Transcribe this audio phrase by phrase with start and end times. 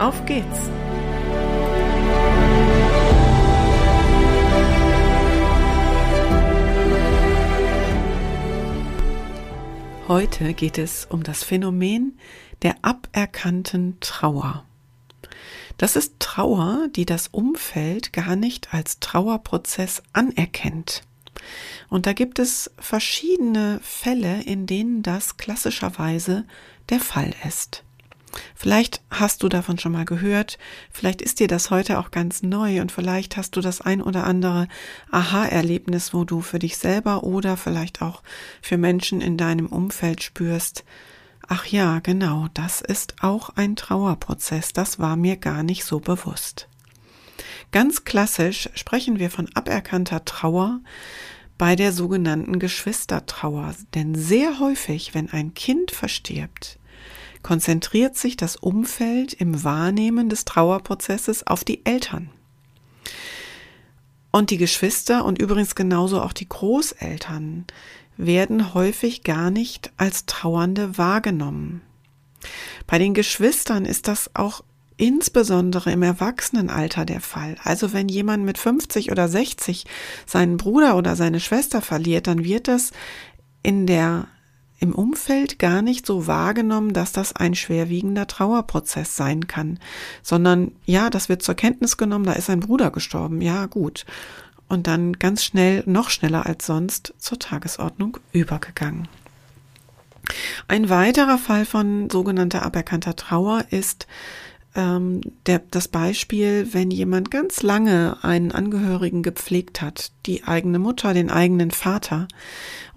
[0.00, 0.70] auf geht's!
[10.06, 12.18] Heute geht es um das Phänomen
[12.62, 14.66] der aberkannten Trauer.
[15.78, 21.02] Das ist Trauer, die das Umfeld gar nicht als Trauerprozess anerkennt.
[21.88, 26.44] Und da gibt es verschiedene Fälle, in denen das klassischerweise
[26.90, 27.82] der Fall ist.
[28.54, 30.58] Vielleicht hast du davon schon mal gehört,
[30.90, 34.24] vielleicht ist dir das heute auch ganz neu und vielleicht hast du das ein oder
[34.24, 34.68] andere
[35.10, 38.22] Aha-Erlebnis, wo du für dich selber oder vielleicht auch
[38.60, 40.84] für Menschen in deinem Umfeld spürst,
[41.46, 46.68] Ach ja, genau, das ist auch ein Trauerprozess, das war mir gar nicht so bewusst.
[47.70, 50.80] Ganz klassisch sprechen wir von aberkannter Trauer
[51.58, 56.78] bei der sogenannten Geschwistertrauer, denn sehr häufig, wenn ein Kind verstirbt,
[57.44, 62.30] konzentriert sich das Umfeld im Wahrnehmen des Trauerprozesses auf die Eltern.
[64.32, 67.66] Und die Geschwister und übrigens genauso auch die Großeltern
[68.16, 71.82] werden häufig gar nicht als Trauernde wahrgenommen.
[72.88, 74.64] Bei den Geschwistern ist das auch
[74.96, 77.56] insbesondere im Erwachsenenalter der Fall.
[77.62, 79.84] Also wenn jemand mit 50 oder 60
[80.26, 82.92] seinen Bruder oder seine Schwester verliert, dann wird das
[83.62, 84.28] in der
[84.84, 89.78] im Umfeld gar nicht so wahrgenommen, dass das ein schwerwiegender Trauerprozess sein kann,
[90.22, 94.04] sondern ja, das wird zur Kenntnis genommen, da ist ein Bruder gestorben, ja gut
[94.68, 99.08] und dann ganz schnell, noch schneller als sonst, zur Tagesordnung übergegangen.
[100.68, 104.06] Ein weiterer Fall von sogenannter aberkannter Trauer ist
[104.74, 111.14] ähm, der, das Beispiel, wenn jemand ganz lange einen Angehörigen gepflegt hat, die eigene Mutter,
[111.14, 112.28] den eigenen Vater,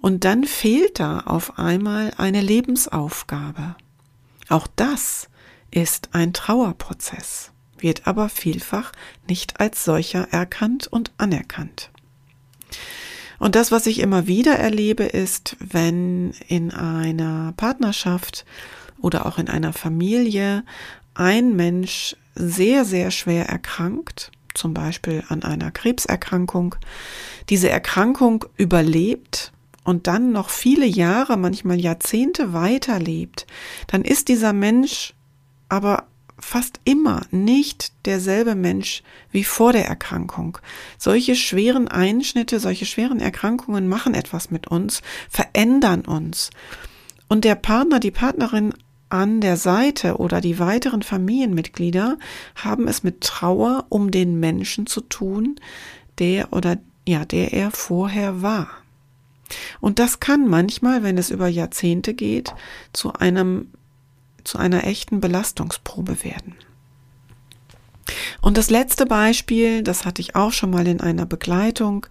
[0.00, 3.76] und dann fehlt da auf einmal eine Lebensaufgabe.
[4.48, 5.28] Auch das
[5.70, 7.52] ist ein Trauerprozess
[7.82, 8.92] wird aber vielfach
[9.28, 11.90] nicht als solcher erkannt und anerkannt.
[13.38, 18.44] Und das, was ich immer wieder erlebe, ist, wenn in einer Partnerschaft
[19.00, 20.64] oder auch in einer Familie
[21.18, 26.76] ein Mensch sehr, sehr schwer erkrankt, zum Beispiel an einer Krebserkrankung,
[27.48, 29.52] diese Erkrankung überlebt
[29.84, 33.46] und dann noch viele Jahre, manchmal Jahrzehnte weiterlebt,
[33.88, 35.14] dann ist dieser Mensch
[35.68, 36.04] aber
[36.40, 39.02] fast immer nicht derselbe Mensch
[39.32, 40.58] wie vor der Erkrankung.
[40.96, 46.50] Solche schweren Einschnitte, solche schweren Erkrankungen machen etwas mit uns, verändern uns.
[47.28, 48.72] Und der Partner, die Partnerin
[49.10, 52.18] an der Seite oder die weiteren Familienmitglieder
[52.54, 55.60] haben es mit Trauer um den Menschen zu tun,
[56.18, 58.68] der oder ja, der er vorher war.
[59.80, 62.54] Und das kann manchmal, wenn es über Jahrzehnte geht,
[62.92, 63.68] zu einem
[64.44, 66.54] zu einer echten Belastungsprobe werden.
[68.40, 72.06] Und das letzte Beispiel, das hatte ich auch schon mal in einer Begleitung,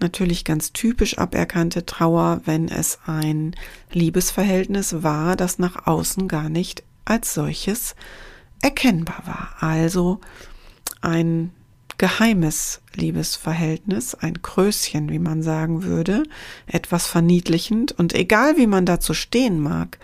[0.00, 3.56] natürlich ganz typisch aberkannte Trauer, wenn es ein
[3.92, 7.96] Liebesverhältnis war, das nach außen gar nicht als solches
[8.62, 9.56] erkennbar war.
[9.60, 10.20] Also
[11.00, 11.50] ein
[11.98, 16.24] geheimes Liebesverhältnis, ein Kröschen, wie man sagen würde,
[16.66, 19.98] etwas verniedlichend und egal wie man dazu stehen mag,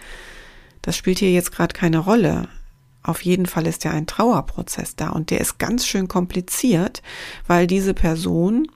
[0.82, 2.48] das spielt hier jetzt gerade keine Rolle.
[3.02, 7.02] Auf jeden Fall ist ja ein Trauerprozess da und der ist ganz schön kompliziert,
[7.46, 8.68] weil diese Person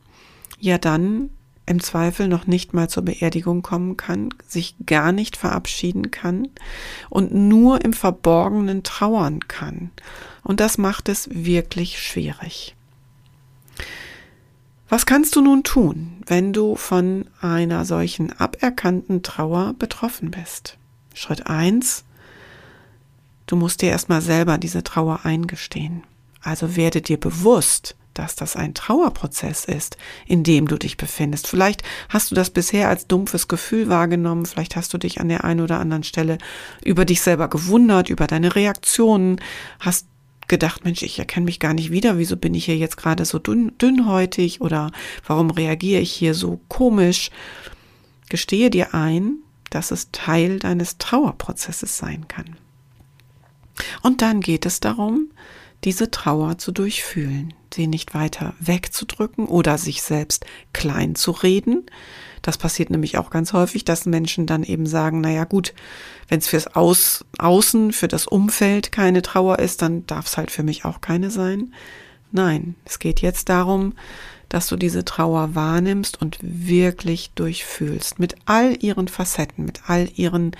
[0.58, 1.30] ja dann
[1.66, 6.48] im Zweifel noch nicht mal zur Beerdigung kommen kann, sich gar nicht verabschieden kann
[7.09, 9.91] und nur im Verborgenen trauern kann.
[10.42, 12.77] Und das macht es wirklich schwierig.
[14.88, 20.77] Was kannst du nun tun, wenn du von einer solchen aberkannten Trauer betroffen bist?
[21.15, 22.04] Schritt eins:
[23.46, 26.02] Du musst dir erstmal selber diese Trauer eingestehen.
[26.42, 29.96] Also werde dir bewusst, dass das ein Trauerprozess ist,
[30.26, 31.48] in dem du dich befindest.
[31.48, 35.44] Vielleicht hast du das bisher als dumpfes Gefühl wahrgenommen, vielleicht hast du dich an der
[35.44, 36.38] einen oder anderen Stelle
[36.84, 39.41] über dich selber gewundert, über deine Reaktionen,
[39.80, 40.06] hast
[40.46, 43.38] gedacht, Mensch, ich erkenne mich gar nicht wieder, wieso bin ich hier jetzt gerade so
[43.38, 44.92] dünn, dünnhäutig oder
[45.26, 47.30] warum reagiere ich hier so komisch?
[48.28, 49.38] Gestehe dir ein,
[49.70, 52.56] dass es Teil deines Trauerprozesses sein kann.
[54.03, 55.30] Und dann geht es darum,
[55.84, 61.84] diese Trauer zu durchfühlen, sie nicht weiter wegzudrücken oder sich selbst klein zu reden.
[62.41, 65.74] Das passiert nämlich auch ganz häufig, dass Menschen dann eben sagen, naja gut,
[66.28, 70.50] wenn es fürs Aus, Außen, für das Umfeld keine Trauer ist, dann darf es halt
[70.50, 71.74] für mich auch keine sein.
[72.32, 73.94] Nein, es geht jetzt darum,
[74.48, 80.53] dass du diese Trauer wahrnimmst und wirklich durchfühlst, mit all ihren Facetten, mit all ihren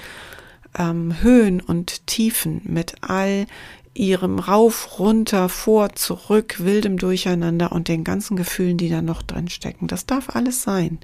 [0.79, 3.47] ähm, Höhen und Tiefen, mit all
[3.95, 9.49] ihrem Rauf, runter, vor, zurück, wildem Durcheinander und den ganzen Gefühlen, die da noch drin
[9.49, 9.87] stecken.
[9.87, 10.99] Das darf alles sein.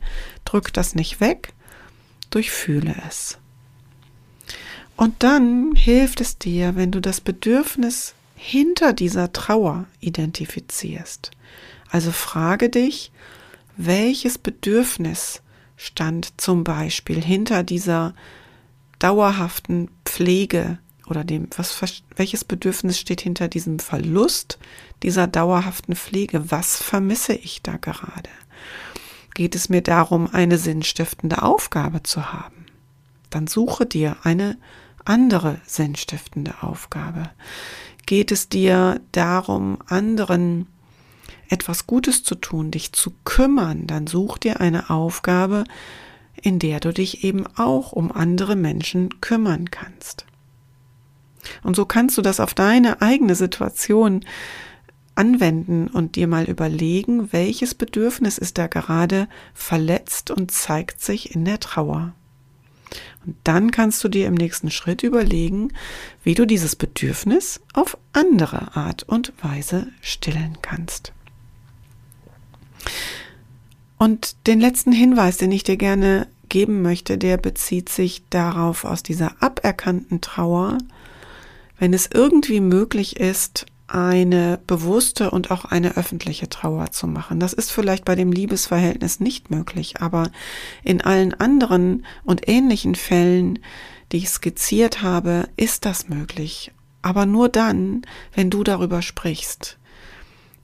[0.44, 1.52] Drück das nicht weg,
[2.30, 3.38] durchfühle es.
[4.96, 11.30] Und dann hilft es dir, wenn du das Bedürfnis hinter dieser Trauer identifizierst.
[11.90, 13.12] Also frage dich,
[13.76, 15.42] welches Bedürfnis
[15.76, 18.14] stand zum Beispiel hinter dieser
[19.00, 21.82] dauerhaften Pflege oder dem, was,
[22.14, 24.58] welches Bedürfnis steht hinter diesem Verlust
[25.02, 26.52] dieser dauerhaften Pflege?
[26.52, 28.30] Was vermisse ich da gerade?
[29.34, 32.66] Geht es mir darum, eine sinnstiftende Aufgabe zu haben?
[33.30, 34.56] Dann suche dir eine
[35.04, 37.30] andere sinnstiftende Aufgabe.
[38.06, 40.66] Geht es dir darum, anderen
[41.48, 45.64] etwas Gutes zu tun, dich zu kümmern, dann such dir eine Aufgabe,
[46.40, 50.26] in der du dich eben auch um andere Menschen kümmern kannst.
[51.62, 54.24] Und so kannst du das auf deine eigene Situation
[55.14, 61.44] anwenden und dir mal überlegen, welches Bedürfnis ist da gerade verletzt und zeigt sich in
[61.44, 62.14] der Trauer.
[63.24, 65.72] Und dann kannst du dir im nächsten Schritt überlegen,
[66.24, 71.12] wie du dieses Bedürfnis auf andere Art und Weise stillen kannst.
[74.00, 79.02] Und den letzten Hinweis, den ich dir gerne geben möchte, der bezieht sich darauf aus
[79.02, 80.78] dieser aberkannten Trauer,
[81.78, 87.40] wenn es irgendwie möglich ist, eine bewusste und auch eine öffentliche Trauer zu machen.
[87.40, 90.30] Das ist vielleicht bei dem Liebesverhältnis nicht möglich, aber
[90.82, 93.58] in allen anderen und ähnlichen Fällen,
[94.12, 96.72] die ich skizziert habe, ist das möglich.
[97.02, 98.00] Aber nur dann,
[98.34, 99.76] wenn du darüber sprichst.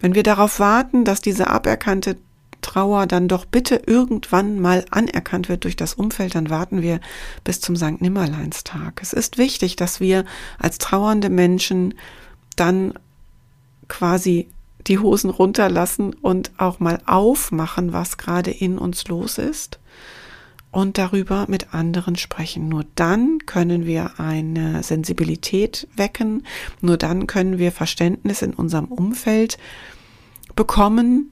[0.00, 2.16] Wenn wir darauf warten, dass diese aberkannte
[2.66, 6.98] Trauer dann doch bitte irgendwann mal anerkannt wird durch das Umfeld, dann warten wir
[7.44, 8.00] bis zum St.
[8.00, 9.00] Nimmerleinstag.
[9.00, 10.24] Es ist wichtig, dass wir
[10.58, 11.94] als trauernde Menschen
[12.56, 12.94] dann
[13.86, 14.48] quasi
[14.88, 19.78] die Hosen runterlassen und auch mal aufmachen, was gerade in uns los ist
[20.72, 22.68] und darüber mit anderen sprechen.
[22.68, 26.44] Nur dann können wir eine Sensibilität wecken,
[26.80, 29.56] nur dann können wir Verständnis in unserem Umfeld
[30.56, 31.30] bekommen,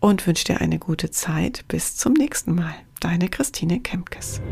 [0.00, 1.64] und wünsche dir eine gute Zeit.
[1.66, 2.74] Bis zum nächsten Mal.
[3.00, 4.42] Deine Christine Kempkes.